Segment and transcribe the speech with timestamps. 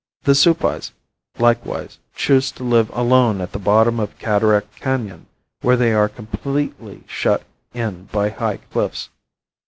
[0.23, 0.93] The Supais,
[1.37, 5.27] likewise, choose to live alone at the bottom of Cataract Canon
[5.61, 7.43] where they are completely shut
[7.75, 9.09] in by high cliffs.